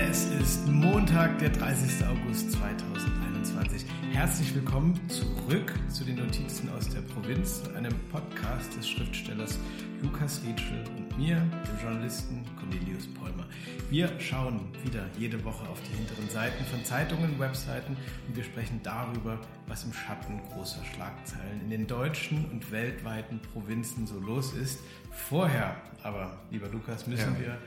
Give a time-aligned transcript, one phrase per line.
[0.00, 2.06] Es ist Montag, der 30.
[2.06, 3.84] August 2021.
[4.12, 9.58] Herzlich willkommen zurück zu den Notizen aus der Provinz, einem Podcast des Schriftstellers
[10.00, 13.44] Lukas Rietschel und mir, dem Journalisten Cornelius Polmer.
[13.90, 17.96] Wir schauen wieder jede Woche auf die hinteren Seiten von Zeitungen, Webseiten
[18.28, 24.06] und wir sprechen darüber, was im Schatten großer Schlagzeilen in den deutschen und weltweiten Provinzen
[24.06, 24.78] so los ist.
[25.10, 27.40] Vorher aber, lieber Lukas, müssen ja.
[27.40, 27.58] wir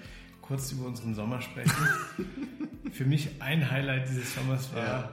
[0.42, 1.72] kurz über unseren Sommer sprechen.
[2.92, 5.10] Für mich ein Highlight dieses Sommers war, ja.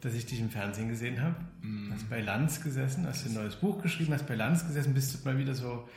[0.00, 1.36] dass ich dich im Fernsehen gesehen habe.
[1.62, 1.92] Mm.
[1.92, 5.28] Hast bei Lanz gesessen, hast ein neues Buch geschrieben, hast bei Lanz gesessen, bist du
[5.28, 5.88] mal wieder so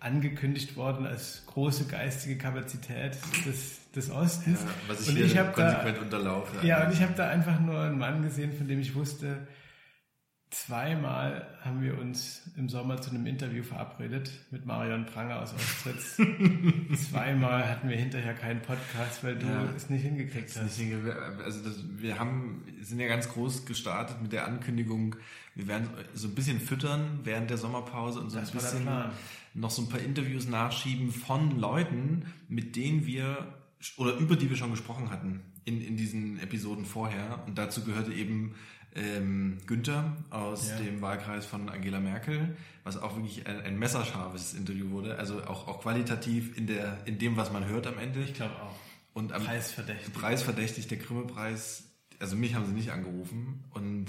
[0.00, 4.60] angekündigt worden als große geistige Kapazität des, des Ostens.
[4.60, 6.66] Ja, was ich und ich konsequent da, unterlaufe.
[6.66, 9.46] Ja, und ich habe da einfach nur einen Mann gesehen, von dem ich wusste,
[10.52, 16.16] Zweimal haben wir uns im Sommer zu einem Interview verabredet mit Marion Pranger aus Ostritz.
[17.10, 20.78] Zweimal hatten wir hinterher keinen Podcast, weil du ja, es nicht hingekriegt hast.
[20.78, 20.94] Nicht
[21.42, 25.16] also das, wir haben, sind ja ganz groß gestartet mit der Ankündigung,
[25.54, 28.88] wir werden so ein bisschen füttern während der Sommerpause und so das ein bisschen
[29.54, 33.54] noch so ein paar Interviews nachschieben von Leuten, mit denen wir
[33.96, 37.42] oder über die wir schon gesprochen hatten in, in diesen Episoden vorher.
[37.46, 38.54] Und dazu gehörte eben
[38.94, 40.76] ähm, Günther aus ja.
[40.76, 45.68] dem Wahlkreis von Angela Merkel, was auch wirklich ein, ein messerscharfes Interview wurde, also auch,
[45.68, 48.20] auch qualitativ in, der, in dem, was man hört am Ende.
[48.20, 48.74] Ich glaube auch.
[49.14, 50.12] Und am Preisverdächtig.
[50.14, 51.84] Preisverdächtig, der Grimme-Preis,
[52.18, 54.06] also mich haben sie nicht angerufen und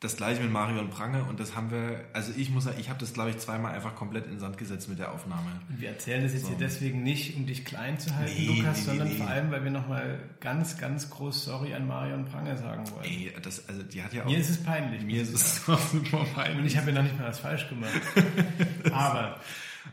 [0.00, 3.00] das gleiche mit Marion Prange und das haben wir, also ich muss sagen, ich habe
[3.00, 5.50] das glaube ich zweimal einfach komplett in den Sand gesetzt mit der Aufnahme.
[5.68, 6.48] Wir erzählen das jetzt so.
[6.50, 9.14] hier deswegen nicht, um dich klein zu halten, nee, Lukas, nee, sondern nee.
[9.14, 13.04] vor allem, weil wir nochmal ganz, ganz groß Sorry an Marion Prange sagen wollen.
[13.04, 14.26] Ey, das, also die hat ja auch...
[14.26, 15.02] Mir ist es peinlich.
[15.02, 16.58] Mir ist es auch super peinlich.
[16.58, 17.92] Und ich habe ja noch nicht mal was falsch gemacht.
[18.92, 19.40] Aber...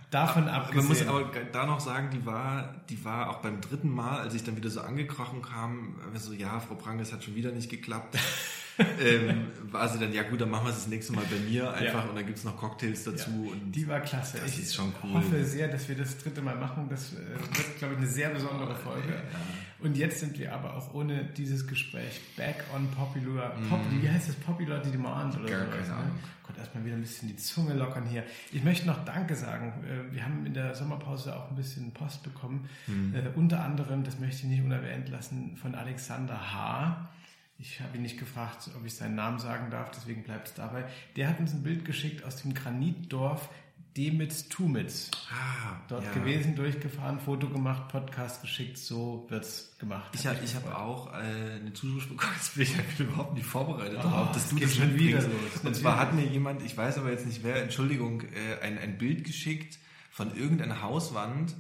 [0.10, 0.78] Davon abgesehen.
[0.78, 4.34] Man muss aber da noch sagen, die war, die war auch beim dritten Mal, als
[4.34, 7.70] ich dann wieder so angekrochen kam, so, ja, Frau Prange, es hat schon wieder nicht
[7.70, 8.18] geklappt
[8.80, 11.72] ähm, war sie dann, ja gut, dann machen wir es das nächste Mal bei mir
[11.74, 12.10] einfach ja.
[12.10, 13.30] und dann gibt es noch Cocktails dazu.
[13.46, 14.40] Ja, und die war klasse.
[14.40, 15.14] Das ich ist schon cool.
[15.14, 16.88] hoffe sehr, dass wir das dritte Mal machen.
[16.90, 17.18] Das äh,
[17.58, 19.14] wird, glaube ich, eine sehr besondere Folge.
[19.14, 19.86] Ja.
[19.86, 23.70] Und jetzt sind wir aber auch ohne dieses Gespräch back on popular, mm.
[23.70, 26.12] Pop, wie heißt das, popular demand oder Gar sowas, keine ne?
[26.48, 28.24] Gott, erstmal wieder ein bisschen die Zunge lockern hier.
[28.52, 29.74] Ich möchte noch Danke sagen.
[29.84, 32.70] Äh, wir haben in der Sommerpause auch ein bisschen Post bekommen.
[32.88, 33.16] Mm.
[33.16, 37.10] Äh, unter anderem, das möchte ich nicht unerwähnt lassen, von Alexander H.,
[37.58, 40.86] ich habe ihn nicht gefragt, ob ich seinen Namen sagen darf, deswegen bleibt es dabei.
[41.16, 43.50] Der hat uns ein Bild geschickt aus dem Granitdorf
[43.96, 45.12] Demitz-Tumitz.
[45.32, 46.12] Ah, Dort ja.
[46.14, 50.12] gewesen, durchgefahren, Foto gemacht, Podcast geschickt, so wird's gemacht.
[50.16, 54.00] Ich, hab, ich habe auch äh, eine Zuschrift bekommen, jetzt bin ich überhaupt nicht vorbereitet
[54.00, 55.62] oh, darauf, dass du das schon wieder los.
[55.64, 58.98] Und zwar hat mir jemand, ich weiß aber jetzt nicht wer, Entschuldigung, äh, ein, ein
[58.98, 59.78] Bild geschickt
[60.10, 61.56] von irgendeiner Hauswand.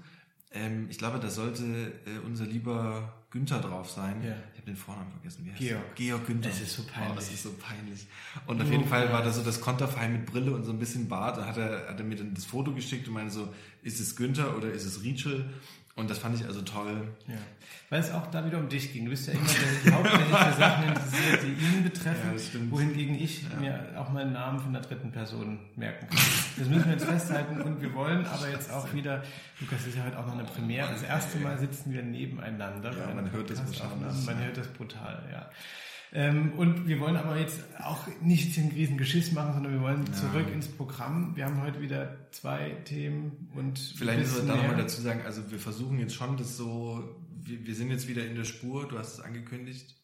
[0.54, 4.22] Ähm, ich glaube, da sollte äh, unser lieber Günther drauf sein.
[4.24, 4.36] Ja.
[4.54, 5.44] Ich habe den Vornamen vergessen.
[5.44, 5.96] Wie heißt Georg.
[5.96, 6.50] Georg Günther.
[6.50, 7.12] Das ist so peinlich.
[7.12, 8.06] Oh, das ist so peinlich.
[8.46, 11.10] Und auf jeden Fall war da so das Konterfei mit Brille und so ein bisschen
[11.10, 11.38] Bart.
[11.38, 14.16] Da hat er, hat er mir dann das Foto geschickt und meinte so, ist es
[14.16, 15.50] Günther oder ist es Rietschel?
[15.96, 17.08] Und das fand ich also toll.
[17.28, 17.36] Ja.
[17.92, 19.06] Weil es auch da wieder um dich ging.
[19.06, 19.46] Du bist ja immer
[19.86, 23.60] der hauptsächlich für Sachen interessiert, die ihn betreffen, ja, wohingegen ich ja.
[23.60, 26.18] mir auch meinen Namen von der dritten Person merken kann.
[26.58, 29.22] Das müssen wir jetzt festhalten und wir wollen aber jetzt auch wieder,
[29.60, 32.92] Lukas ist ja heute auch noch eine Premiere, das erste Mal sitzen wir nebeneinander.
[32.98, 34.26] Ja, man hört das wahrscheinlich.
[34.26, 35.48] Man hört das brutal, ja.
[36.16, 40.06] Ähm, und wir wollen aber jetzt auch nicht den riesen Geschiss machen, sondern wir wollen
[40.06, 40.14] ja.
[40.14, 41.36] zurück ins Programm.
[41.36, 45.50] Wir haben heute wieder zwei Themen und vielleicht müssen wir da nochmal dazu sagen, also
[45.50, 49.00] wir versuchen jetzt schon das so, wir, wir sind jetzt wieder in der Spur, du
[49.00, 49.96] hast es angekündigt.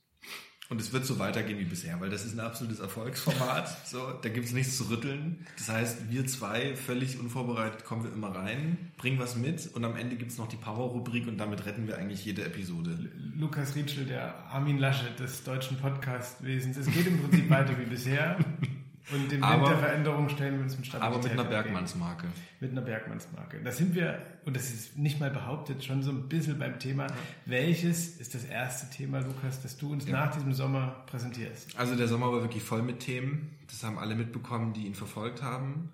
[0.70, 3.78] Und es wird so weitergehen wie bisher, weil das ist ein absolutes Erfolgsformat.
[3.90, 5.48] So, da gibt es nichts zu rütteln.
[5.58, 9.96] Das heißt, wir zwei, völlig unvorbereitet, kommen wir immer rein, bringen was mit und am
[9.96, 13.10] Ende gibt es noch die Power-Rubrik und damit retten wir eigentlich jede Episode.
[13.36, 16.78] Lukas Rietschel, der Armin Laschet des deutschen Podcastwesens.
[16.78, 18.38] Es geht im Prinzip weiter wie bisher.
[19.12, 21.16] Und im aber, der Veränderung stellen wir uns mit Stabilität.
[21.16, 22.28] Aber mit einer Bergmannsmarke.
[22.60, 23.60] Mit einer Bergmannsmarke.
[23.64, 27.08] Da sind wir, und das ist nicht mal behauptet, schon so ein bisschen beim Thema.
[27.46, 30.12] Welches ist das erste Thema, Lukas, das du uns ja.
[30.12, 31.78] nach diesem Sommer präsentierst?
[31.78, 33.56] Also der Sommer war wirklich voll mit Themen.
[33.68, 35.90] Das haben alle mitbekommen, die ihn verfolgt haben.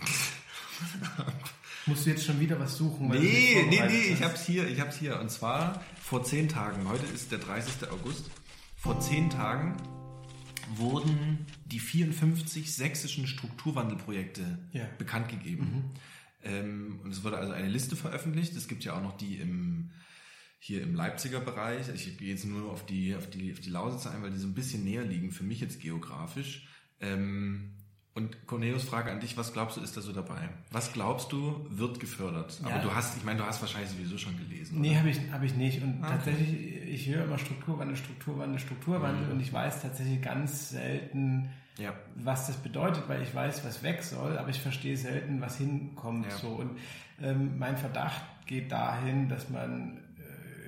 [1.86, 3.08] Musst du jetzt schon wieder was suchen?
[3.08, 5.20] Nee, nee, nee, ich hab's hier, ich hab's hier.
[5.20, 6.88] Und zwar vor zehn Tagen.
[6.88, 7.90] Heute ist der 30.
[7.90, 8.30] August.
[8.76, 9.76] Vor zehn Tagen
[10.76, 14.86] wurden die 54 sächsischen Strukturwandelprojekte ja.
[14.98, 15.64] bekannt gegeben.
[15.64, 15.90] Mhm.
[16.42, 18.54] Ähm, und es wurde also eine Liste veröffentlicht.
[18.56, 19.90] Es gibt ja auch noch die im
[20.64, 21.90] hier im Leipziger Bereich.
[21.94, 24.46] Ich gehe jetzt nur auf die, auf die, auf die Lausitz ein, weil die so
[24.46, 26.66] ein bisschen näher liegen für mich jetzt geografisch.
[27.00, 27.74] Ähm,
[28.14, 30.48] und Cornelius, Frage an dich, was glaubst du, ist da so dabei?
[30.70, 32.60] Was glaubst du, wird gefördert?
[32.62, 32.82] Aber ja.
[32.82, 34.80] du hast, ich meine, du hast wahrscheinlich sowieso schon gelesen.
[34.80, 35.82] Nee, habe ich, hab ich nicht.
[35.82, 36.16] Und ah, okay.
[36.16, 39.32] tatsächlich, ich höre immer Strukturwandel, Strukturwandel, Strukturwandel mhm.
[39.32, 41.92] und ich weiß tatsächlich ganz selten, ja.
[42.14, 46.26] was das bedeutet, weil ich weiß, was weg soll, aber ich verstehe selten, was hinkommt.
[46.26, 46.36] Ja.
[46.38, 46.50] So.
[46.50, 46.78] Und
[47.20, 49.98] ähm, mein Verdacht geht dahin, dass man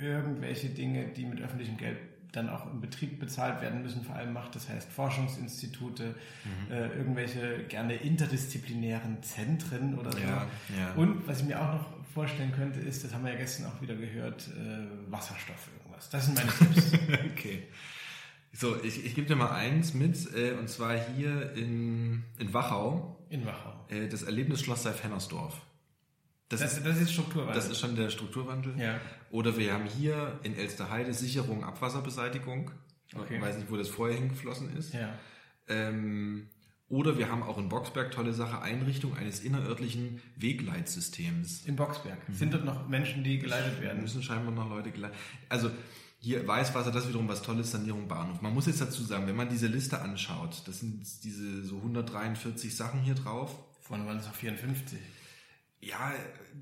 [0.01, 1.99] äh, irgendwelche Dinge, die mit öffentlichem Geld
[2.37, 4.55] dann auch im Betrieb bezahlt werden müssen, vor allem macht.
[4.55, 6.73] Das heißt Forschungsinstitute, mhm.
[6.73, 10.19] äh, irgendwelche gerne interdisziplinären Zentren oder so.
[10.19, 10.47] Ja,
[10.79, 10.93] ja.
[10.95, 13.81] Und was ich mir auch noch vorstellen könnte, ist, das haben wir ja gestern auch
[13.83, 16.09] wieder gehört, äh, Wasserstoff irgendwas.
[16.11, 16.93] Das sind meine Tipps.
[17.33, 17.63] okay.
[18.53, 23.19] So, ich, ich gebe dir mal eins mit, äh, und zwar hier in, in Wachau.
[23.29, 23.75] In Wachau.
[23.89, 25.61] Äh, das Erlebnisschloss Seif-Hennersdorf.
[26.49, 27.55] Das, das, ist, das ist Strukturwandel.
[27.55, 28.79] Das ist schon der Strukturwandel.
[28.79, 29.01] Ja.
[29.31, 32.71] Oder wir haben hier in Elsterheide Sicherung Abwasserbeseitigung.
[33.15, 33.37] Okay.
[33.37, 34.95] Ich weiß nicht, wo das vorher hingeflossen ist.
[34.95, 35.19] Ja.
[35.69, 36.49] Ähm,
[36.89, 41.65] oder wir haben auch in Boxberg tolle Sache, Einrichtung eines innerörtlichen Wegleitsystems.
[41.67, 42.29] In Boxberg.
[42.29, 42.35] Mhm.
[42.35, 44.03] Sind dort noch Menschen, die geleitet werden?
[44.03, 45.17] Müssen scheinbar noch Leute geleitet
[45.49, 45.71] Also
[46.21, 48.41] hier Weißwasser, das wiederum was Tolles, Sanierung Bahnhof.
[48.41, 52.75] Man muss jetzt dazu sagen, wenn man diese Liste anschaut, das sind diese so 143
[52.75, 53.57] Sachen hier drauf.
[53.83, 54.99] Von waren es auch 54?
[55.87, 56.13] Ja,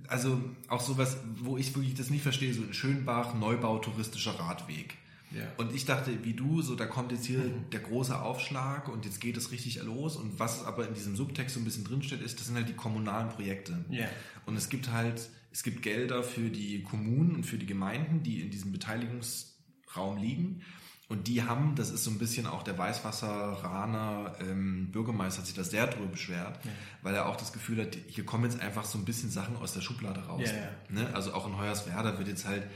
[0.08, 4.96] also auch sowas, wo ich wirklich das nicht verstehe, so ein Schönbach, Neubau, touristischer Radweg.
[5.30, 5.42] Ja.
[5.56, 7.70] Und ich dachte, wie du, so da kommt jetzt hier mhm.
[7.72, 10.16] der große Aufschlag und jetzt geht es richtig los.
[10.16, 12.74] Und was aber in diesem Subtext so ein bisschen drinsteht, ist, das sind halt die
[12.74, 13.84] kommunalen Projekte.
[13.90, 14.06] Ja.
[14.46, 18.42] Und es gibt halt, es gibt Gelder für die Kommunen und für die Gemeinden, die
[18.42, 20.62] in diesem Beteiligungsraum liegen.
[21.08, 25.54] Und die haben, das ist so ein bisschen auch der Weißwasser-Raner ähm, Bürgermeister hat sich
[25.54, 26.70] da sehr drüber beschwert, ja.
[27.02, 29.74] weil er auch das Gefühl hat, hier kommen jetzt einfach so ein bisschen Sachen aus
[29.74, 30.42] der Schublade raus.
[30.46, 30.70] Ja, ja.
[30.88, 31.14] Ne?
[31.14, 32.66] Also auch in Hoyerswerda wird jetzt halt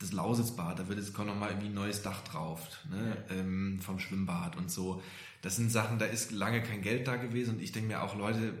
[0.00, 3.16] das Lausitzbad, da wird jetzt kommt noch mal irgendwie ein neues Dach drauf ne?
[3.30, 5.02] Ähm, vom Schwimmbad und so.
[5.40, 8.16] Das sind Sachen, da ist lange kein Geld da gewesen und ich denke mir auch,
[8.16, 8.52] Leute,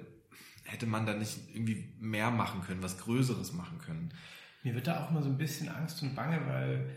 [0.64, 4.12] hätte man da nicht irgendwie mehr machen können, was Größeres machen können.
[4.62, 6.90] Mir wird da auch immer so ein bisschen Angst und Bange, weil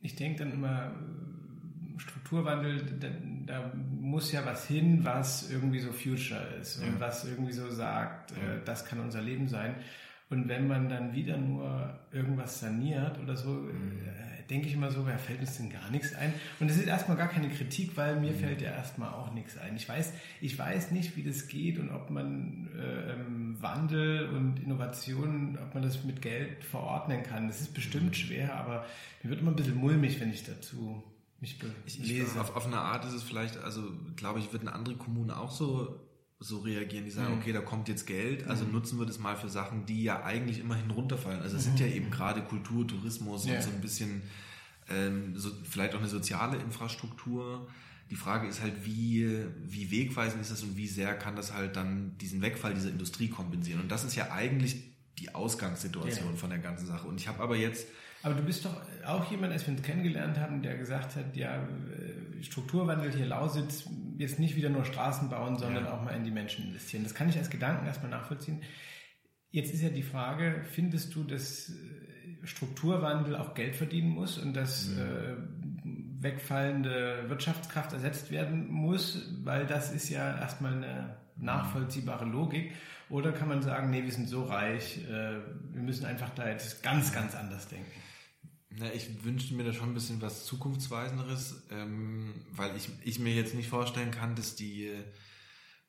[0.00, 0.92] ich denke dann immer,
[2.32, 3.08] Strukturwandel, da,
[3.46, 7.00] da, muss ja was hin, was irgendwie so Future ist und ja.
[7.00, 8.54] was irgendwie so sagt, ja.
[8.54, 9.74] äh, das kann unser Leben sein.
[10.30, 13.98] Und wenn man dann wieder nur irgendwas saniert oder so, mhm.
[13.98, 16.32] äh, denke ich immer so, wer fällt uns denn gar nichts ein?
[16.58, 18.36] Und das ist erstmal gar keine Kritik, weil mir mhm.
[18.36, 19.76] fällt ja erstmal auch nichts ein.
[19.76, 25.58] Ich weiß, ich weiß nicht, wie das geht und ob man äh, Wandel und Innovationen,
[25.58, 27.48] ob man das mit Geld verordnen kann.
[27.48, 28.14] Das ist bestimmt mhm.
[28.14, 28.86] schwer, aber
[29.22, 31.02] mir wird immer ein bisschen mulmig, wenn ich dazu
[31.42, 32.40] mich ich, lese.
[32.40, 33.82] Auf, auf eine Art ist es vielleicht, also
[34.16, 36.00] glaube ich, wird eine andere Kommune auch so
[36.42, 37.40] so reagieren, die sagen, mhm.
[37.40, 38.72] okay, da kommt jetzt Geld, also mhm.
[38.72, 41.40] nutzen wir das mal für Sachen, die ja eigentlich immerhin runterfallen.
[41.40, 41.76] Also es mhm.
[41.76, 43.54] sind ja eben gerade Kultur, Tourismus ja.
[43.54, 44.22] und so ein bisschen
[44.88, 47.68] ähm, so, vielleicht auch eine soziale Infrastruktur.
[48.10, 51.76] Die Frage ist halt, wie, wie wegweisend ist das und wie sehr kann das halt
[51.76, 53.80] dann diesen Wegfall dieser Industrie kompensieren.
[53.80, 56.36] Und das ist ja eigentlich die Ausgangssituation ja.
[56.36, 57.06] von der ganzen Sache.
[57.06, 57.86] Und ich habe aber jetzt
[58.22, 61.56] aber du bist doch auch jemand, als wir uns kennengelernt haben, der gesagt hat, ja,
[61.56, 65.92] äh, Strukturwandel hier Lausitz, jetzt nicht wieder nur Straßen bauen, sondern ja.
[65.92, 67.02] auch mal in die Menschen investieren.
[67.02, 68.62] Das kann ich als Gedanken erstmal nachvollziehen.
[69.50, 74.54] Jetzt ist ja die Frage, findest du, dass äh, Strukturwandel auch Geld verdienen muss und
[74.54, 75.00] dass mhm.
[75.00, 82.72] äh, wegfallende Wirtschaftskraft ersetzt werden muss, weil das ist ja erstmal eine nachvollziehbare Logik.
[83.12, 85.36] Oder kann man sagen, nee, wir sind so reich, äh,
[85.74, 88.00] wir müssen einfach da jetzt ganz, ganz anders denken.
[88.70, 93.34] Na, ich wünschte mir da schon ein bisschen was Zukunftsweisenderes, ähm, weil ich, ich mir
[93.34, 94.90] jetzt nicht vorstellen kann, dass die,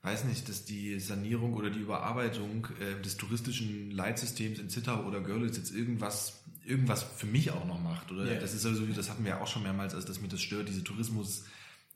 [0.02, 5.22] weiß nicht, dass die Sanierung oder die Überarbeitung äh, des touristischen Leitsystems in Zittau oder
[5.22, 8.12] Görlitz jetzt irgendwas, irgendwas für mich auch noch macht.
[8.12, 8.42] Oder yeah.
[8.42, 10.68] das ist sowieso, das hatten wir ja auch schon mehrmals, also dass mir das stört,
[10.68, 11.46] diese Tourismus-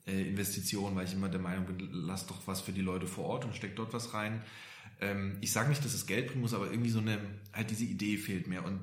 [0.08, 3.26] äh, Investition, weil ich immer der Meinung bin, lass doch was für die Leute vor
[3.26, 4.42] Ort und steck dort was rein.
[5.00, 7.18] Ähm, ich sage nicht, dass es Geld bringen muss, aber irgendwie so eine,
[7.52, 8.80] halt diese Idee fehlt mir und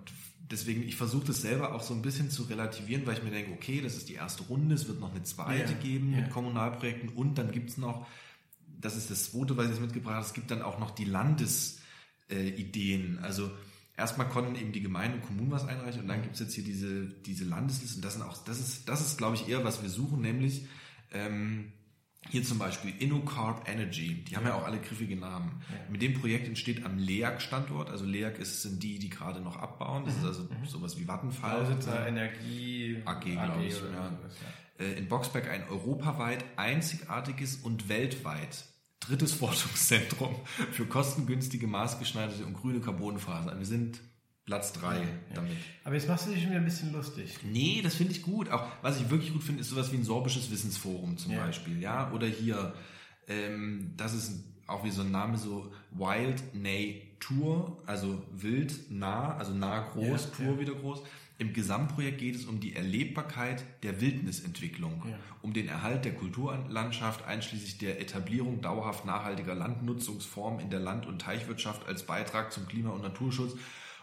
[0.50, 3.52] deswegen, ich versuche das selber auch so ein bisschen zu relativieren, weil ich mir denke,
[3.52, 6.22] okay, das ist die erste Runde, es wird noch eine zweite ja, geben ja.
[6.22, 8.08] mit Kommunalprojekten und dann gibt's noch,
[8.80, 11.06] das ist das zweite, was ich jetzt mitgebracht habe, es gibt dann auch noch die
[11.06, 13.18] Landesideen.
[13.18, 13.52] Äh, also
[13.98, 17.08] erstmal konnten eben die Gemeinden und Kommunen was einreichen und dann gibt's jetzt hier diese,
[17.26, 18.02] diese Landeslisten.
[18.02, 20.68] Das sind auch, das ist, das ist, glaube ich, eher, was wir suchen, nämlich
[21.12, 21.72] ähm,
[22.30, 25.62] hier zum Beispiel InnoCarb Energy, die haben ja auch alle griffige Namen.
[25.70, 25.78] Ja.
[25.92, 30.06] Mit dem Projekt entsteht am LEAG-Standort, also LEAG ist, sind die, die gerade noch abbauen,
[30.06, 30.22] das mhm.
[30.22, 30.66] ist also mhm.
[30.66, 31.62] sowas wie Vattenfall.
[31.62, 33.76] Lausitzer Energie AG, glaube ich.
[33.76, 33.86] Ja.
[33.86, 34.86] ja.
[34.86, 38.66] Äh, in Boxberg ein europaweit einzigartiges und weltweit
[39.00, 40.36] drittes Forschungszentrum
[40.72, 43.58] für kostengünstige, maßgeschneiderte und grüne Carbonfasern.
[43.58, 44.02] Wir sind
[44.46, 45.58] Platz 3 ja, damit.
[45.84, 47.38] Aber jetzt machst du dich schon wieder ein bisschen lustig.
[47.44, 48.50] Nee, das finde ich gut.
[48.50, 51.44] Auch was ich wirklich gut finde, ist sowas wie ein sorbisches Wissensforum zum ja.
[51.44, 51.82] Beispiel.
[51.82, 52.74] Ja, oder hier,
[53.28, 59.54] ähm, dass es auch wie so ein Name so Wild Nature, also wild nah, also
[59.54, 61.02] nah groß, ja, Tour wieder groß.
[61.38, 65.18] Im Gesamtprojekt geht es um die Erlebbarkeit der Wildnisentwicklung, ja.
[65.42, 71.20] um den Erhalt der Kulturlandschaft einschließlich der Etablierung dauerhaft nachhaltiger Landnutzungsformen in der Land- und
[71.20, 73.56] Teichwirtschaft als Beitrag zum Klima- und Naturschutz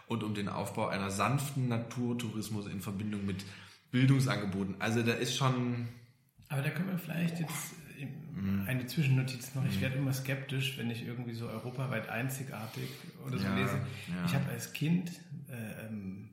[0.07, 3.45] und um den Aufbau einer sanften Naturtourismus in Verbindung mit
[3.91, 4.75] Bildungsangeboten.
[4.79, 5.87] Also da ist schon.
[6.49, 7.73] Aber da können wir vielleicht jetzt
[8.35, 8.65] mhm.
[8.67, 9.65] eine Zwischennotiz noch.
[9.65, 9.81] Ich mhm.
[9.81, 12.89] werde immer skeptisch, wenn ich irgendwie so europaweit einzigartig
[13.25, 13.79] oder so ja, lese.
[14.09, 14.25] Ja.
[14.25, 15.11] Ich habe als Kind
[15.49, 16.29] äh, ähm,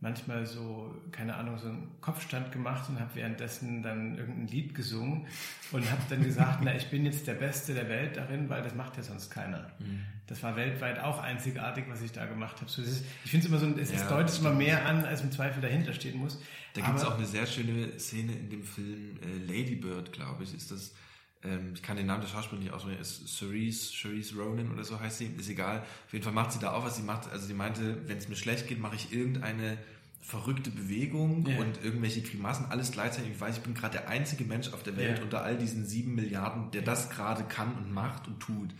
[0.00, 5.26] manchmal so, keine Ahnung, so einen Kopfstand gemacht und habe währenddessen dann irgendein Lied gesungen
[5.72, 8.74] und habe dann gesagt, na, ich bin jetzt der Beste der Welt darin, weil das
[8.74, 9.70] macht ja sonst keiner.
[9.78, 10.00] Mhm.
[10.26, 12.70] Das war weltweit auch einzigartig, was ich da gemacht habe.
[12.70, 15.32] So, ist, ich finde es immer so, es, ja, deutet immer mehr an, als im
[15.32, 16.40] Zweifel dahinter stehen muss.
[16.74, 20.44] Da gibt es auch eine sehr schöne Szene in dem Film äh, Lady Bird, glaube
[20.44, 20.94] ich, ist das
[21.42, 25.00] ähm, ich kann den Namen der Schauspielerin nicht aussprechen, ist Cerise, Cerise Ronan oder so
[25.00, 25.80] heißt sie, ist egal.
[26.06, 27.30] Auf jeden Fall macht sie da auch, was sie macht.
[27.30, 29.78] Also sie meinte, wenn es mir schlecht geht, mache ich irgendeine
[30.20, 31.58] verrückte Bewegung ja.
[31.58, 33.32] und irgendwelche Grimassen, alles gleichzeitig.
[33.32, 35.24] Ich weiß, ich bin gerade der einzige Mensch auf der Welt ja.
[35.24, 38.74] unter all diesen sieben Milliarden, der das gerade kann und macht und tut.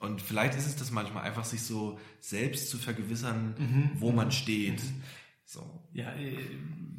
[0.00, 3.90] Und vielleicht ist es das manchmal einfach, sich so selbst zu vergewissern, mhm.
[3.94, 4.82] wo man steht.
[4.82, 5.02] Mhm.
[5.44, 5.88] So.
[5.92, 6.36] Ja, äh,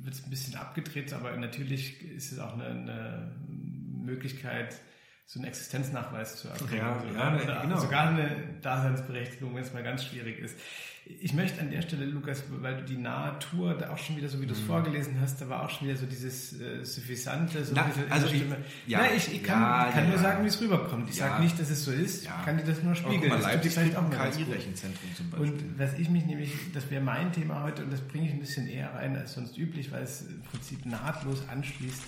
[0.01, 4.79] wird es ein bisschen abgedreht, aber natürlich ist es auch eine, eine Möglichkeit,
[5.25, 6.77] so einen Existenznachweis zu erbringen.
[6.77, 7.79] Ja, also, ja, oder genau.
[7.79, 10.57] sogar eine Daseinsberechtigung, wenn es mal ganz schwierig ist.
[11.05, 14.39] Ich möchte an der Stelle, Lukas, weil du die Natur da auch schon wieder, so
[14.39, 14.67] wie du es mhm.
[14.67, 18.41] vorgelesen hast, da war auch schon wieder so dieses äh, Suffisante, so Na, also ich,
[18.87, 21.09] ja, Na, ich, ich kann, ja, kann ja, nur sagen, wie es rüberkommt.
[21.09, 21.27] Ich ja.
[21.27, 23.33] sage nicht, dass es so ist, ich kann dir das nur spiegeln.
[23.33, 25.51] Mal, Leipzig vielleicht auch KI-Rechenzentrum zum Beispiel.
[25.51, 28.39] Und was ich mich nämlich, das wäre mein Thema heute, und das bringe ich ein
[28.39, 32.01] bisschen eher rein als sonst üblich, weil es im Prinzip nahtlos anschließt.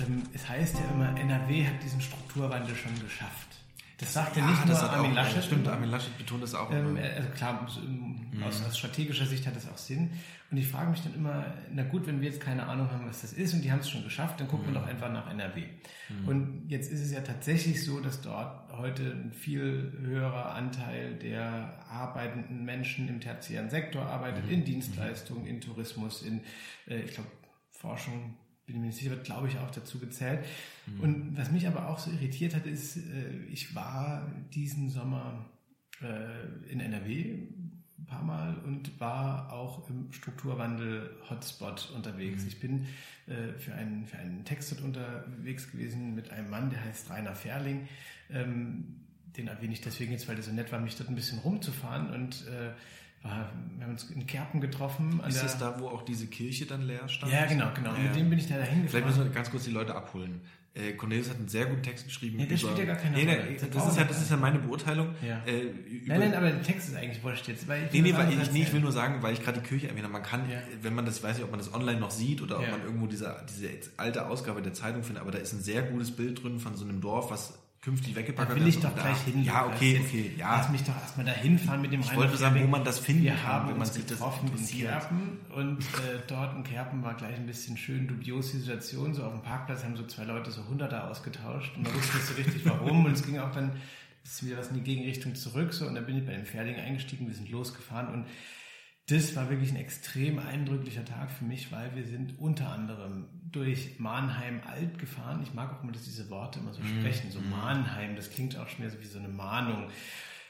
[0.00, 3.48] Ähm, es heißt ja immer, NRW hat diesen Strukturwandel schon geschafft.
[3.98, 5.44] Das sagt ja, ja nicht nur Armin Laschet.
[5.44, 6.70] Stimmt, Armin Laschet betont das auch.
[6.70, 8.42] Ähm, also klar, mhm.
[8.44, 10.10] aus, aus, strategischer Sicht hat das auch Sinn.
[10.50, 13.22] Und ich frage mich dann immer, na gut, wenn wir jetzt keine Ahnung haben, was
[13.22, 14.74] das ist und die haben es schon geschafft, dann gucken mhm.
[14.74, 15.64] wir doch einfach nach NRW.
[16.08, 16.28] Mhm.
[16.28, 21.84] Und jetzt ist es ja tatsächlich so, dass dort heute ein viel höherer Anteil der
[21.90, 24.52] arbeitenden Menschen im tertiären Sektor arbeitet, mhm.
[24.52, 26.40] in Dienstleistungen, in Tourismus, in,
[26.86, 27.30] äh, ich glaube,
[27.72, 28.36] Forschung,
[28.68, 30.44] bin ich mir nicht sicher, wird glaube ich auch dazu gezählt.
[30.86, 31.00] Mhm.
[31.00, 33.00] Und was mich aber auch so irritiert hat, ist, äh,
[33.50, 35.46] ich war diesen Sommer
[36.02, 37.48] äh, in NRW
[37.98, 42.42] ein paar Mal und war auch im Strukturwandel-Hotspot unterwegs.
[42.42, 42.48] Mhm.
[42.48, 42.86] Ich bin
[43.26, 47.34] äh, für, einen, für einen Text dort unterwegs gewesen mit einem Mann, der heißt Rainer
[47.34, 47.88] Ferling.
[48.30, 49.00] Ähm,
[49.36, 52.10] den erwähne ich deswegen jetzt, weil der so nett war, mich dort ein bisschen rumzufahren
[52.10, 52.72] und war,
[53.22, 55.20] wir haben uns in Kerpen getroffen.
[55.26, 57.32] Ist das da, wo auch diese Kirche dann leer stand?
[57.32, 57.92] Ja, genau, genau.
[57.94, 57.98] Ja.
[57.98, 58.88] Mit dem bin ich da dahin gefahren.
[58.88, 60.40] Vielleicht müssen wir ganz kurz die Leute abholen.
[60.74, 62.38] Äh, Cornelius hat einen sehr guten Text geschrieben.
[62.38, 64.36] Ja, das über, spielt ja gar keine nee, nee, das, ist ja, das ist ja
[64.36, 65.14] meine Beurteilung.
[65.26, 65.42] Ja.
[65.44, 65.72] Äh,
[66.06, 67.66] nein, nein, aber der Text ist eigentlich wurscht jetzt.
[67.66, 69.66] Weil ich nee, nee, weil ich, nee, ich will nur sagen, weil ich gerade die
[69.66, 70.58] Kirche erwähne, man kann, ja.
[70.82, 72.82] wenn man das, ich weiß nicht, ob man das online noch sieht oder ob man
[72.84, 76.44] irgendwo diese, diese alte Ausgabe der Zeitung findet, aber da ist ein sehr gutes Bild
[76.44, 79.44] drin von so einem Dorf, was künftig weggepackert Da will ich doch gleich hin.
[79.44, 80.32] Ja, okay, okay.
[80.36, 80.56] Ja.
[80.56, 83.24] Lass mich doch erstmal da hinfahren mit dem Ich wollte sagen, wo man das finden
[83.24, 87.14] Wir haben wenn man sich getroffen das in Kerpen und äh, dort in Kerpen war
[87.14, 89.14] gleich ein bisschen schön dubiose Situation.
[89.14, 92.26] So auf dem Parkplatz haben so zwei Leute so Hunderter ausgetauscht und man wusste nicht
[92.26, 93.72] so richtig warum und es ging auch dann
[94.24, 96.76] ist wieder was in die Gegenrichtung zurück so und dann bin ich bei dem Pferding
[96.76, 98.26] eingestiegen, wir sind losgefahren und
[99.08, 103.98] das war wirklich ein extrem eindrücklicher Tag für mich, weil wir sind unter anderem durch
[103.98, 105.40] Mannheim alt gefahren.
[105.42, 107.00] Ich mag auch immer, dass diese Worte immer so mm.
[107.00, 107.30] sprechen.
[107.30, 109.88] So Mannheim, das klingt auch schon mehr so wie so eine Mahnung.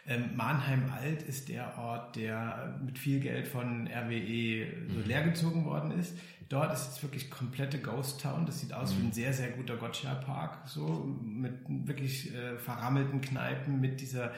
[0.09, 5.05] Ähm, Mannheim alt ist der Ort, der mit viel Geld von RWE so mhm.
[5.07, 6.19] leergezogen worden ist.
[6.49, 8.45] Dort ist es wirklich komplette Ghost Town.
[8.45, 8.99] Das sieht aus mm.
[8.99, 14.33] wie ein sehr, sehr guter Gotcha-Park, so mit wirklich äh, verrammelten Kneipen, mit dieser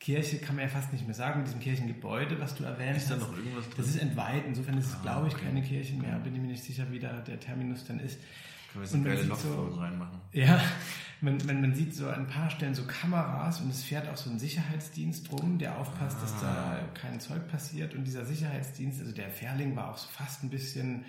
[0.00, 3.10] Kirche kann man ja fast nicht mehr sagen, mit diesem Kirchengebäude, was du erwähnt ist
[3.10, 3.12] hast.
[3.12, 3.74] Ist da noch irgendwas drin?
[3.76, 5.44] Das ist entweiht, insofern ist es, ah, glaube ich, okay.
[5.46, 8.18] keine Kirche mehr, bin ich mir nicht sicher, wie da der Terminus dann ist.
[8.74, 10.20] Können wir so geile Lochfolgen so, reinmachen.
[10.32, 10.60] Ja,
[11.20, 14.16] man, man, man sieht so an ein paar Stellen so Kameras und es fährt auch
[14.16, 16.22] so ein Sicherheitsdienst rum, der aufpasst, ah.
[16.22, 16.88] dass da ah.
[16.94, 21.04] kein Zeug passiert und dieser Sicherheitsdienst, also der Fährling war auch so fast ein bisschen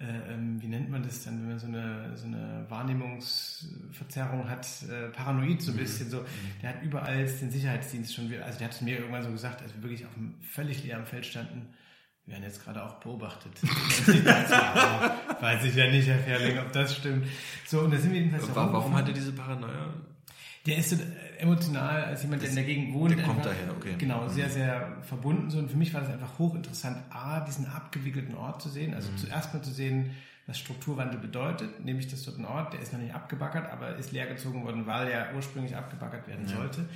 [0.00, 4.66] äh, ähm, wie nennt man das dann, wenn man so eine, so eine Wahrnehmungsverzerrung hat,
[4.90, 5.80] äh, paranoid so ein mhm.
[5.80, 6.20] bisschen so.
[6.20, 6.26] Mhm.
[6.62, 9.74] Der hat überall den Sicherheitsdienst schon, also der hat es mir irgendwann so gesagt, als
[9.74, 11.68] wir wirklich auf einem völlig leeren Feld standen,
[12.26, 13.52] wir werden jetzt gerade auch beobachtet.
[15.40, 17.26] Weiß ich ja nicht, Herr Ferling, ob das stimmt.
[17.66, 18.54] So, und da sind wir jedenfalls.
[18.54, 19.92] Warum, warum hat er diese Paranoia?
[20.66, 20.96] Der ist so
[21.38, 23.18] emotional als jemand, der in der Gegend wohnt.
[23.18, 23.96] Der kommt daher, okay.
[23.98, 24.52] Genau, sehr, mhm.
[24.52, 25.50] sehr verbunden.
[25.50, 25.58] So.
[25.58, 28.94] Und für mich war das einfach hochinteressant, A, diesen abgewickelten Ort zu sehen.
[28.94, 29.16] Also mhm.
[29.16, 30.14] zuerst mal zu sehen,
[30.46, 34.12] was Strukturwandel bedeutet, nämlich dass dort ein Ort, der ist noch nicht abgebaggert, aber ist
[34.12, 36.56] leergezogen worden, weil er ursprünglich abgebaggert werden ja.
[36.56, 36.88] sollte.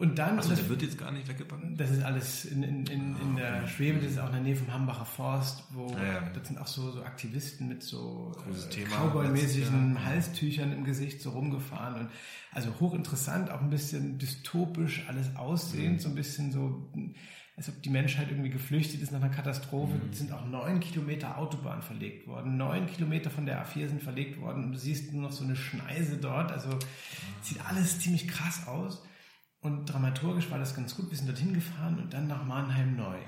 [0.00, 0.38] Und dann.
[0.38, 1.76] Also der wird jetzt gar nicht weggebacken?
[1.76, 4.40] Das ist alles in, in, in, in ah, der Schwebe, das ist auch in der
[4.40, 6.30] Nähe vom Hambacher Forst, wo ja, ja.
[6.32, 10.04] das sind auch so, so Aktivisten mit so äh, Cowboy-mäßigen ja.
[10.06, 12.10] Halstüchern im Gesicht so rumgefahren und
[12.50, 16.00] also hochinteressant, auch ein bisschen dystopisch alles aussehend, mhm.
[16.00, 16.90] so ein bisschen so
[17.58, 19.92] als ob die Menschheit irgendwie geflüchtet ist nach einer Katastrophe.
[19.92, 20.08] Mhm.
[20.10, 22.56] Es sind auch neun Kilometer Autobahn verlegt worden.
[22.56, 25.56] Neun Kilometer von der A4 sind verlegt worden und du siehst nur noch so eine
[25.56, 26.52] Schneise dort.
[26.52, 26.70] Also
[27.42, 29.02] sieht alles ziemlich krass aus.
[29.62, 31.10] Und dramaturgisch war das ganz gut.
[31.10, 33.18] Wir sind dorthin gefahren und dann nach Mannheim neu.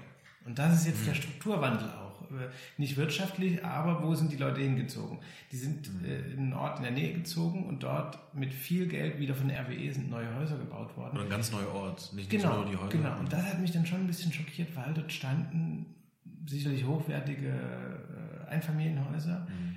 [0.44, 1.06] Und das ist jetzt mhm.
[1.06, 2.12] der Strukturwandel auch.
[2.32, 2.48] Äh,
[2.78, 5.18] nicht wirtschaftlich, aber wo sind die Leute hingezogen?
[5.50, 6.04] Die sind mhm.
[6.04, 9.48] äh, in einen Ort in der Nähe gezogen und dort mit viel Geld wieder von
[9.48, 11.18] der RWE sind neue Häuser gebaut worden.
[11.18, 12.88] Und ein ganz neuer Ort, nicht, genau, nur die Häuser.
[12.88, 15.94] Genau, und das hat mich dann schon ein bisschen schockiert, weil dort standen
[16.46, 19.76] sicherlich hochwertige äh, Einfamilienhäuser, mhm.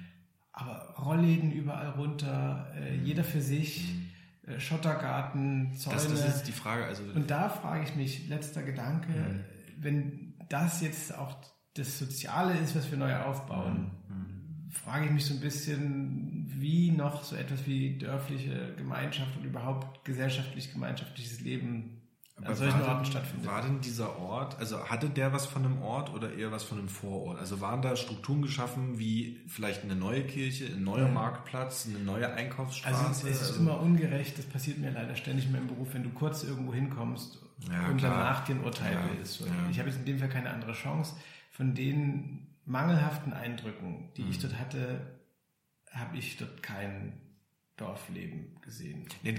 [0.53, 3.93] aber Rollläden überall runter, äh, jeder für sich.
[4.47, 5.95] Mhm äh, Schottergarten, Zäune.
[5.95, 6.85] Das, das, ist die Frage.
[6.85, 9.43] Also und da frage ich mich, letzter Gedanke, mhm.
[9.77, 11.35] wenn das jetzt auch
[11.73, 14.71] das Soziale ist, was wir neu aufbauen, mhm.
[14.71, 20.05] frage ich mich so ein bisschen, wie noch so etwas wie dörfliche Gemeinschaft und überhaupt
[20.05, 22.01] gesellschaftlich-gemeinschaftliches Leben
[22.37, 23.47] aber an solchen Orten stattfindet.
[23.47, 26.79] War denn dieser Ort, also hatte der was von einem Ort oder eher was von
[26.79, 27.39] einem Vorort?
[27.39, 31.13] Also waren da Strukturen geschaffen wie vielleicht eine neue Kirche, ein neuer ja.
[31.13, 33.07] Marktplatz, eine neue Einkaufsstraße?
[33.07, 36.03] Also es ist also immer ungerecht, das passiert mir leider ständig in meinem Beruf, wenn
[36.03, 37.39] du kurz irgendwo hinkommst
[37.71, 38.17] ja, und klar.
[38.17, 39.41] danach dir ein Urteil ja, willst.
[39.71, 41.15] Ich habe jetzt in dem Fall keine andere Chance.
[41.51, 44.29] Von den mangelhaften Eindrücken, die mhm.
[44.31, 45.19] ich dort hatte,
[45.91, 47.13] habe ich dort keinen
[47.77, 49.05] Dorfleben gesehen.
[49.21, 49.35] Nee,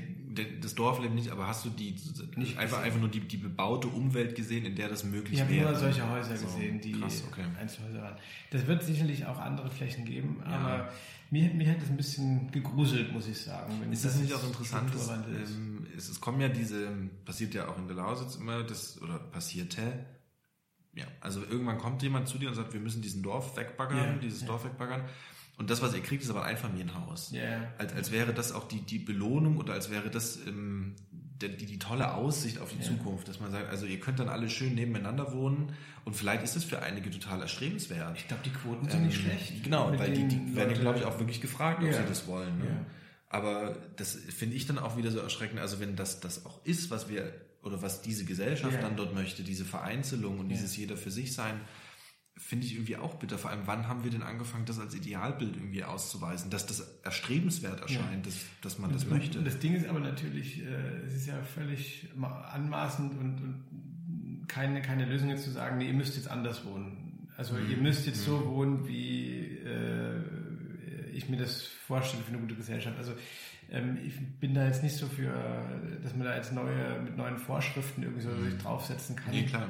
[0.61, 1.97] das Dorfleben nicht, aber hast du die
[2.37, 5.51] nicht einfach, einfach nur die, die bebaute Umwelt gesehen, in der das möglich wäre?
[5.51, 7.45] Ich habe nur solche Häuser so, gesehen, die krass, okay.
[7.59, 8.17] Einzelhäuser waren.
[8.51, 10.51] Das wird sicherlich auch andere Flächen geben, ja.
[10.51, 10.93] aber
[11.31, 13.73] mir, mir hat das ein bisschen gegruselt, muss ich sagen.
[13.91, 14.95] ist das, das nicht auch interessant?
[14.95, 16.91] Dass, ähm, es, es kommen ja diese,
[17.25, 20.05] passiert ja auch in der Lausitz immer, das, oder passierte,
[20.93, 24.19] ja, also irgendwann kommt jemand zu dir und sagt, wir müssen diesen Dorf wegbaggern, yeah,
[24.19, 24.49] dieses yeah.
[24.49, 25.05] Dorf wegbaggern.
[25.59, 27.33] Und das, was ihr kriegt, ist aber ein Einfamilienhaus.
[27.33, 27.73] Yeah.
[27.79, 30.97] Als, als wäre das auch die, die Belohnung oder als wäre das ähm,
[31.41, 32.87] die, die, tolle Aussicht auf die yeah.
[32.87, 35.73] Zukunft, dass man sagt, also ihr könnt dann alle schön nebeneinander wohnen
[36.05, 38.17] und vielleicht ist es für einige total erstrebenswert.
[38.19, 39.65] Ich glaube, die Quoten sind ähm, nicht schlecht.
[39.65, 42.03] Genau, weil die, die werden, glaube ich, auch wirklich gefragt, ob yeah.
[42.03, 42.59] sie das wollen.
[42.59, 42.87] Ne?
[43.29, 45.61] Aber das finde ich dann auch wieder so erschreckend.
[45.61, 49.43] Also wenn das das auch ist, was wir oder was diese Gesellschaft dann dort möchte,
[49.43, 51.61] diese Vereinzelung und dieses jeder für sich sein,
[52.37, 53.39] finde ich irgendwie auch bitter.
[53.39, 57.81] Vor allem, wann haben wir denn angefangen, das als Idealbild irgendwie auszuweisen, dass das erstrebenswert
[57.81, 58.33] erscheint, ja.
[58.33, 59.39] dass, dass man und, das möchte.
[59.39, 64.83] Und das Ding ist aber natürlich, äh, es ist ja völlig anmaßend und, und keine,
[64.83, 67.29] keine Lösung jetzt zu sagen, nee, ihr müsst jetzt anders wohnen.
[67.37, 67.71] Also mhm.
[67.71, 68.31] ihr müsst jetzt mhm.
[68.31, 70.21] so wohnen, wie äh,
[71.13, 72.97] ich mir das vorstelle für eine gute Gesellschaft.
[72.99, 73.13] Also
[73.71, 75.33] ähm, ich bin da jetzt nicht so für,
[76.03, 78.51] dass man da jetzt neue, mit neuen Vorschriften irgendwie so mhm.
[78.51, 79.33] sich draufsetzen kann.
[79.33, 79.69] Nee, klar.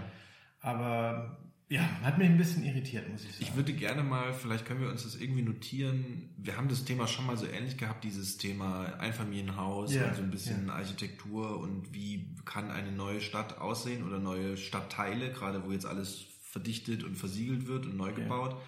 [0.60, 3.42] Aber ja, hat mich ein bisschen irritiert, muss ich sagen.
[3.42, 6.30] Ich würde gerne mal, vielleicht können wir uns das irgendwie notieren.
[6.36, 10.22] Wir haben das Thema schon mal so ähnlich gehabt, dieses Thema Einfamilienhaus ja, und so
[10.22, 10.74] ein bisschen ja.
[10.74, 16.26] Architektur und wie kann eine neue Stadt aussehen oder neue Stadtteile, gerade wo jetzt alles
[16.42, 18.52] verdichtet und versiegelt wird und neu gebaut.
[18.52, 18.58] Ja.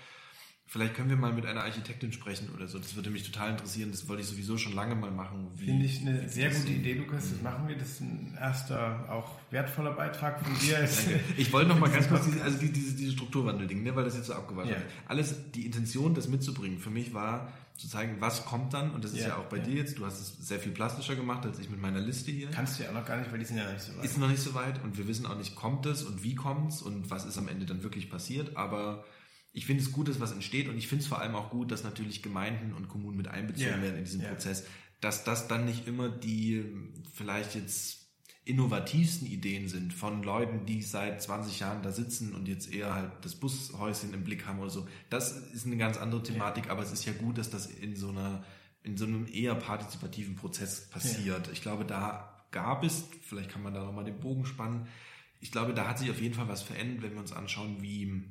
[0.70, 2.78] Vielleicht können wir mal mit einer Architektin sprechen oder so.
[2.78, 3.90] Das würde mich total interessieren.
[3.90, 5.48] Das wollte ich sowieso schon lange mal machen.
[5.57, 7.31] Finde ich eine sehr gute Idee, Lukas.
[7.31, 7.76] Das machen wir.
[7.78, 10.87] Das ist ein erster, auch wertvoller Beitrag von dir.
[11.38, 14.26] ich wollte noch mal ganz kurz diese, also diese, diese Strukturwandel-Ding, ne, weil das jetzt
[14.26, 14.83] so abgewartet ja.
[15.07, 18.90] Alles, die Intention, das mitzubringen, für mich war zu zeigen, was kommt dann.
[18.90, 19.62] Und das ist ja, ja auch bei ja.
[19.62, 19.98] dir jetzt.
[19.98, 22.50] Du hast es sehr viel plastischer gemacht als ich mit meiner Liste hier.
[22.50, 24.04] Kannst du ja auch noch gar nicht, weil die sind ja noch nicht so weit.
[24.04, 26.72] Ist noch nicht so weit und wir wissen auch nicht, kommt es und wie kommt
[26.72, 28.54] es und was ist am Ende dann wirklich passiert.
[28.59, 29.04] Aber
[29.52, 31.70] ich finde es gut, dass was entsteht und ich finde es vor allem auch gut,
[31.70, 33.82] dass natürlich Gemeinden und Kommunen mit einbezogen yeah.
[33.82, 34.30] werden in diesen yeah.
[34.30, 34.64] Prozess,
[35.00, 36.64] dass das dann nicht immer die
[37.14, 38.06] vielleicht jetzt
[38.44, 43.12] innovativsten Ideen sind von Leuten, die seit 20 Jahren da sitzen und jetzt eher halt
[43.22, 44.88] das Bushäuschen im Blick haben oder so.
[45.11, 46.72] Das ist eine ganz andere Thematik, yeah.
[46.72, 48.44] aber es ist ja gut, dass das in so einer
[48.82, 51.50] in so einem eher partizipativen Prozess passiert.
[51.52, 54.87] Ich glaube, da gab es, vielleicht kann man da nochmal den Bogen spannen,
[55.40, 58.24] ich glaube, da hat sich auf jeden Fall was verändert, wenn wir uns anschauen, wie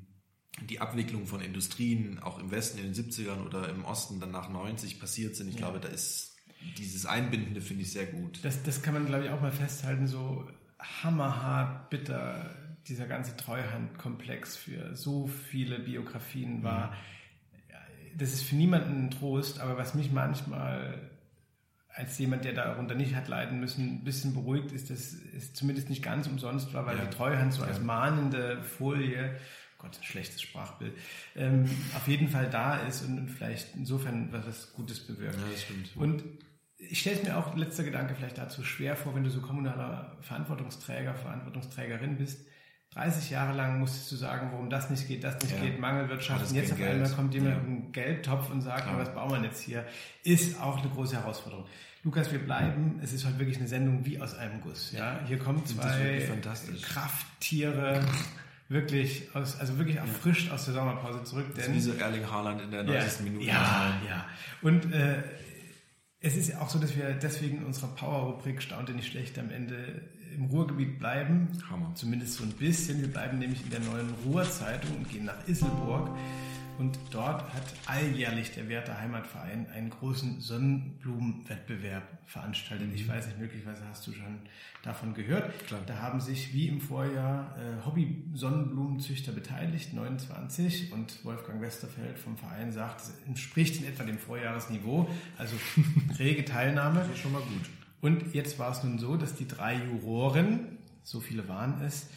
[0.61, 4.49] die Abwicklung von Industrien auch im Westen in den 70ern oder im Osten dann nach
[4.49, 5.49] 90 passiert sind.
[5.49, 5.61] Ich ja.
[5.61, 6.35] glaube, da ist
[6.77, 8.39] dieses Einbindende finde ich sehr gut.
[8.43, 10.47] Das, das kann man, glaube ich, auch mal festhalten, so
[10.79, 12.55] hammerhart bitter
[12.87, 16.91] dieser ganze Treuhandkomplex für so viele Biografien war.
[16.91, 18.17] Mhm.
[18.17, 21.11] Das ist für niemanden ein Trost, aber was mich manchmal
[21.89, 25.89] als jemand, der darunter nicht hat leiden müssen, ein bisschen beruhigt ist, dass es zumindest
[25.89, 27.05] nicht ganz umsonst war, weil ja.
[27.05, 29.35] die Treuhand so als mahnende Folie
[29.77, 30.93] Gott, schlechtes Sprachbild,
[31.35, 35.37] ähm, auf jeden Fall da ist und, vielleicht insofern was, Gutes bewirkt.
[35.39, 35.95] Ja, das stimmt.
[35.95, 36.23] Und
[36.77, 40.17] ich stelle es mir auch, letzter Gedanke vielleicht dazu, schwer vor, wenn du so kommunaler
[40.21, 42.45] Verantwortungsträger, Verantwortungsträgerin bist.
[42.93, 45.61] 30 Jahre lang musstest du sagen, warum das nicht geht, das nicht ja.
[45.61, 46.49] geht, Mangelwirtschaft.
[46.49, 47.61] Und jetzt auf einmal kommt jemand ja.
[47.61, 49.85] mit einem Geldtopf und sagt, ja, was bauen wir jetzt hier?
[50.23, 51.65] Ist auch eine große Herausforderung.
[52.03, 54.93] Lukas, wir bleiben, es ist heute wirklich eine Sendung wie aus einem Guss.
[54.93, 56.25] Ja, hier kommen zwei
[56.81, 58.01] Krafttiere
[58.69, 61.45] wirklich aus, also wirklich erfrischt aus der Sommerpause zurück.
[61.55, 63.21] Denn, das ist wie so Erling Haaland in der 90.
[63.21, 63.45] Minute.
[63.45, 64.25] Ja, ja.
[64.61, 65.23] Und äh,
[66.19, 69.51] es ist ja auch so, dass wir deswegen in unserer Power-Rubrik Staunte nicht schlecht am
[69.51, 70.01] Ende
[70.35, 71.49] im Ruhrgebiet bleiben.
[71.69, 71.93] Hammer.
[71.95, 73.01] Zumindest so ein bisschen.
[73.01, 76.09] Wir bleiben nämlich in der neuen Ruhrzeitung und gehen nach Isselburg.
[76.77, 82.89] Und dort hat alljährlich der Werther Heimatverein einen großen Sonnenblumenwettbewerb veranstaltet.
[82.89, 82.95] Mhm.
[82.95, 84.39] Ich weiß nicht, möglicherweise hast du schon
[84.83, 85.65] davon gehört.
[85.65, 85.81] Klar.
[85.87, 90.91] Da haben sich wie im Vorjahr äh, Hobby-Sonnenblumenzüchter beteiligt, 29.
[90.91, 95.09] Und Wolfgang Westerfeld vom Verein sagt, es entspricht in etwa dem Vorjahresniveau.
[95.37, 95.55] Also
[96.19, 96.99] rege Teilnahme.
[96.99, 97.69] Das ist schon mal gut.
[98.01, 102.09] Und jetzt war es nun so, dass die drei Juroren, so viele waren es,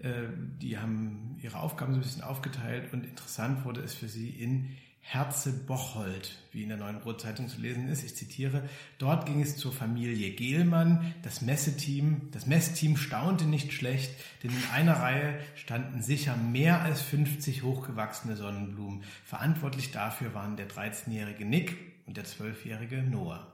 [0.00, 4.76] die haben ihre Aufgaben so ein bisschen aufgeteilt und interessant wurde es für sie in
[5.00, 8.04] Herze-Bocholt, wie in der Neuen Brotzeitung zu lesen ist.
[8.04, 11.14] Ich zitiere, dort ging es zur Familie Gehlmann.
[11.22, 14.10] Das Messeteam, das Messteam staunte nicht schlecht,
[14.42, 19.02] denn in einer Reihe standen sicher mehr als 50 hochgewachsene Sonnenblumen.
[19.24, 21.74] Verantwortlich dafür waren der 13-jährige Nick
[22.06, 23.50] und der 12-jährige Noah.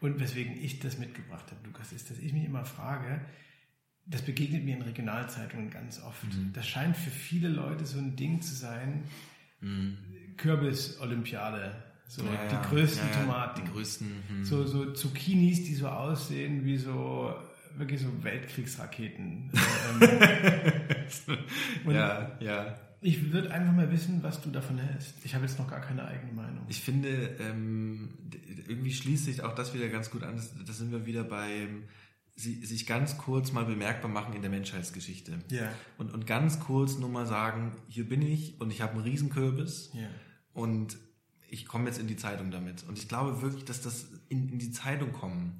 [0.00, 3.22] Und weswegen ich das mitgebracht habe, Lukas, ist, dass ich mich immer frage,
[4.06, 6.24] das begegnet mir in Regionalzeitungen ganz oft.
[6.24, 6.52] Mhm.
[6.52, 9.04] Das scheint für viele Leute so ein Ding zu sein.
[9.60, 9.98] Mhm.
[10.36, 11.82] Kürbis-Olympiade.
[12.08, 13.64] So ja, die größten ja, Tomaten.
[13.64, 14.22] Die größten.
[14.28, 14.44] Hm.
[14.44, 17.34] So, so Zucchinis, die so aussehen wie so
[17.76, 19.50] wirklich so Weltkriegsraketen.
[21.86, 22.74] Ähm, ja, ja.
[23.00, 25.14] Ich würde einfach mal wissen, was du davon hältst.
[25.24, 26.64] Ich habe jetzt noch gar keine eigene Meinung.
[26.68, 28.08] Ich finde, ähm,
[28.66, 30.42] irgendwie schließt sich auch das wieder ganz gut an.
[30.66, 31.84] Da sind wir wieder beim
[32.36, 35.38] sie, sich ganz kurz mal bemerkbar machen in der Menschheitsgeschichte.
[35.50, 35.72] Ja.
[35.98, 39.90] Und, und ganz kurz nur mal sagen, hier bin ich und ich habe einen Riesenkürbis
[39.94, 40.08] ja.
[40.52, 40.98] und
[41.48, 42.84] ich komme jetzt in die Zeitung damit.
[42.84, 45.58] Und ich glaube wirklich, dass das in, in die Zeitung kommen,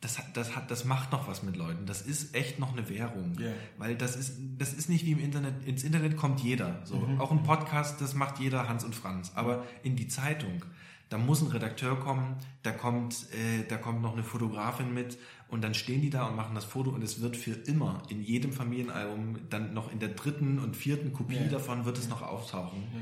[0.00, 1.86] das, das, hat, das macht noch was mit Leuten.
[1.86, 3.38] Das ist echt noch eine Währung.
[3.38, 3.54] Yeah.
[3.78, 5.64] Weil das ist, das ist nicht wie im Internet.
[5.64, 6.82] Ins Internet kommt jeder.
[6.84, 6.98] So.
[6.98, 7.20] Mhm.
[7.20, 9.32] Auch ein Podcast, das macht jeder Hans und Franz.
[9.34, 10.62] Aber in die Zeitung,
[11.08, 15.62] da muss ein Redakteur kommen, da kommt, äh, da kommt noch eine Fotografin mit und
[15.62, 18.52] dann stehen die da und machen das Foto und es wird für immer in jedem
[18.52, 21.48] Familienalbum, dann noch in der dritten und vierten Kopie ja.
[21.48, 22.82] davon wird es noch auftauchen.
[22.92, 23.00] Ja.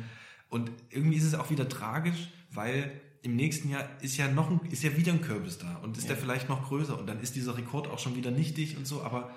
[0.48, 4.60] Und irgendwie ist es auch wieder tragisch, weil im nächsten Jahr ist ja noch ein,
[4.70, 6.08] ist ja wieder ein Kürbis da und ist ja.
[6.10, 9.02] der vielleicht noch größer und dann ist dieser Rekord auch schon wieder nichtig und so,
[9.02, 9.30] aber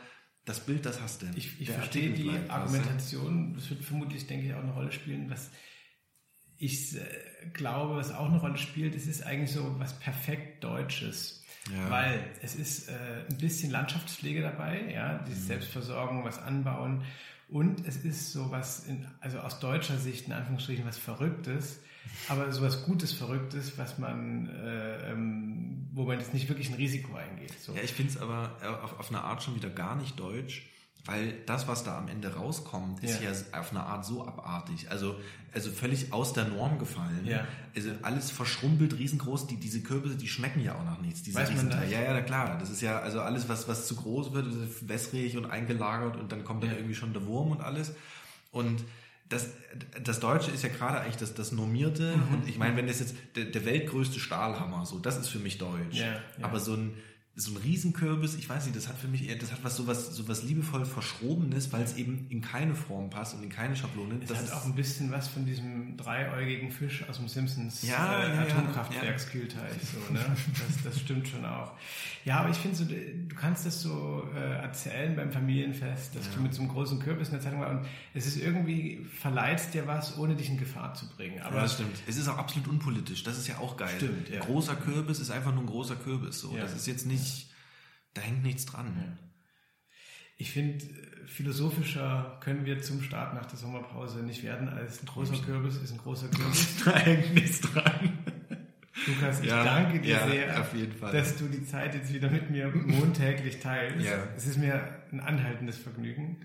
[0.43, 1.27] das Bild, das hast du.
[1.35, 5.51] Ich, ich verstehe die Argumentation, das wird vermutlich, denke ich, auch eine Rolle spielen, was
[6.57, 7.01] ich äh,
[7.53, 11.43] glaube, was auch eine Rolle spielt, es ist eigentlich so was perfekt Deutsches.
[11.73, 11.89] Ja.
[11.89, 12.93] Weil es ist äh,
[13.29, 15.35] ein bisschen Landschaftspflege dabei, ja, die mhm.
[15.35, 17.03] Selbstversorgung, was anbauen.
[17.49, 21.79] Und es ist so was, in, also aus deutscher Sicht in Anführungsstrichen was Verrücktes,
[22.27, 26.75] aber so was Gutes Verrücktes, was man, äh, ähm, wo man jetzt nicht wirklich ein
[26.75, 27.53] Risiko eingeht.
[27.59, 27.73] So.
[27.73, 30.67] Ja, ich finde es aber auf, auf eine Art schon wieder gar nicht deutsch
[31.05, 34.89] weil das, was da am Ende rauskommt, ist ja, ja auf eine Art so abartig.
[34.89, 35.15] Also,
[35.53, 37.25] also völlig aus der Norm gefallen.
[37.25, 37.47] Ja.
[37.75, 39.45] Also alles verschrumpelt, riesengroß.
[39.45, 41.21] Die, diese Kürbisse, die schmecken ja auch noch nichts.
[41.21, 41.91] Diese Weiß man das?
[41.91, 42.57] Ja, ja, klar.
[42.57, 46.31] Das ist ja, also alles, was, was zu groß wird, ist wässrig und eingelagert und
[46.31, 46.77] dann kommt dann ja.
[46.77, 47.93] irgendwie schon der Wurm und alles.
[48.51, 48.83] Und
[49.29, 49.49] das,
[50.03, 52.15] das Deutsche ist ja gerade eigentlich das, das Normierte.
[52.15, 52.33] Mhm.
[52.33, 55.59] Und ich meine, wenn das jetzt der, der weltgrößte Stahlhammer, so, das ist für mich
[55.59, 55.97] deutsch.
[55.97, 56.93] Ja, Aber so ein,
[57.37, 60.15] so ein Riesenkürbis, ich weiß nicht, das hat für mich eher, das hat was sowas,
[60.15, 64.19] sowas liebevoll Verschrobenes, weil es eben in keine Form passt und in keine Schablone.
[64.21, 68.23] Es das hat auch ein bisschen was von diesem dreiäugigen Fisch aus dem Simpsons ja,
[68.23, 69.59] äh, ja, Atomkraftwerkskühlteich.
[69.59, 69.99] Ja.
[70.07, 70.19] So, ne?
[70.53, 71.73] das, das stimmt schon auch.
[72.23, 76.31] Ja, aber ich finde so, du kannst das so äh, erzählen beim Familienfest, dass ja.
[76.35, 79.73] du mit so einem großen Kürbis in der Zeitung warst und es ist irgendwie, verleiht
[79.73, 81.41] dir was, ohne dich in Gefahr zu bringen.
[81.41, 81.97] Aber ja, das stimmt.
[82.07, 83.23] Es ist auch absolut unpolitisch.
[83.23, 83.93] Das ist ja auch geil.
[83.97, 84.39] Stimmt, ja.
[84.39, 86.39] Großer Kürbis ist einfach nur ein großer Kürbis.
[86.39, 86.55] So.
[86.57, 87.51] Das ist jetzt nicht nicht,
[88.13, 89.17] da hängt nichts dran.
[90.37, 90.83] Ich finde,
[91.25, 95.91] philosophischer können wir zum Start nach der Sommerpause nicht werden, als ein großer Kürbis ist
[95.91, 96.83] ein großer Kürbis.
[96.83, 98.14] da hängt nichts dran.
[99.07, 102.67] Lukas, ich ja, danke dir ja, sehr, dass du die Zeit jetzt wieder mit mir
[102.67, 104.05] montäglich teilst.
[104.05, 104.27] Ja.
[104.35, 106.37] Es ist mir ein anhaltendes Vergnügen.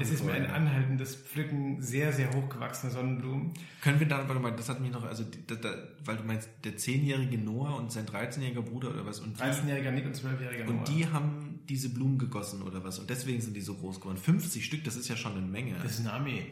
[0.00, 3.54] es ist mir ein anhaltendes Pflücken sehr, sehr hochgewachsener Sonnenblumen.
[3.80, 6.50] Können wir da, warte mal, das hat mich noch, also, da, da, weil du meinst,
[6.64, 9.22] der 10-jährige Noah und sein 13-jähriger Bruder oder was?
[9.22, 10.78] 13-jähriger Nick und 12-jähriger Noah.
[10.78, 12.98] Und die haben diese Blumen gegossen oder was?
[12.98, 14.18] Und deswegen sind die so groß geworden.
[14.18, 15.76] 50 Stück, das ist ja schon eine Menge.
[15.82, 16.46] Das ist eine Armee.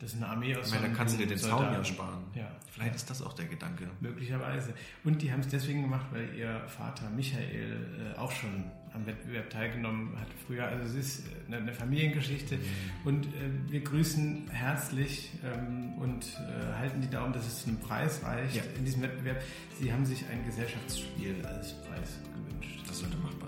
[0.00, 0.68] Das ist eine Armee aus.
[0.68, 1.64] Ich meine, da kannst du dir den Soldaten.
[1.64, 2.24] Zaun ja sparen.
[2.34, 2.50] Ja.
[2.72, 3.86] Vielleicht ist das auch der Gedanke.
[4.00, 4.72] Möglicherweise.
[5.04, 9.50] Und die haben es deswegen gemacht, weil ihr Vater Michael äh, auch schon am Wettbewerb
[9.50, 10.66] teilgenommen hat früher.
[10.66, 12.56] Also es ist eine, eine Familiengeschichte.
[12.56, 12.62] Mhm.
[13.04, 17.80] Und äh, wir grüßen herzlich ähm, und äh, halten die Daumen, dass es zu einem
[17.80, 18.62] Preis reicht ja.
[18.78, 19.42] in diesem Wettbewerb.
[19.78, 22.80] Sie haben sich ein Gesellschaftsspiel als Preis gewünscht.
[22.86, 23.39] Das sollte machbar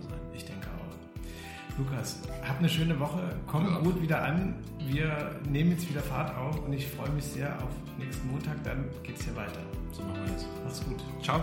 [1.78, 3.78] Lukas, hab eine schöne Woche, komm ja.
[3.80, 4.54] gut wieder an.
[4.78, 8.62] Wir nehmen jetzt wieder Fahrt auf und ich freue mich sehr auf nächsten Montag.
[8.64, 9.60] Dann geht es hier weiter.
[9.92, 10.46] So machen wir das.
[10.64, 11.02] Mach's gut.
[11.22, 11.42] Ciao.